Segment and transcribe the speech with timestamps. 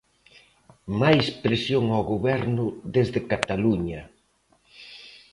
[1.01, 2.65] Máis presión ao Goberno
[2.95, 4.01] desde Cataluña.